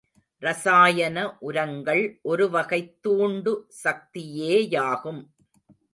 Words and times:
ரசாயன 0.37 1.37
உரங்கள் 1.39 2.19
ஒருவகைத்தூண்டு 2.23 3.53
சக்தியேயாகும். 3.83 5.21